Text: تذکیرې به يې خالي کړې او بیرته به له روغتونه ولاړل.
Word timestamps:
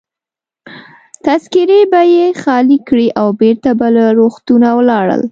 تذکیرې 1.25 1.81
به 1.91 2.01
يې 2.13 2.25
خالي 2.41 2.77
کړې 2.87 3.07
او 3.19 3.27
بیرته 3.39 3.71
به 3.79 3.87
له 3.95 4.05
روغتونه 4.19 4.67
ولاړل. 4.77 5.21